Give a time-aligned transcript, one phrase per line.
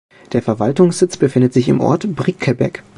[0.33, 2.81] Der Verwaltungssitz befindet sich im Ort Bricquebec.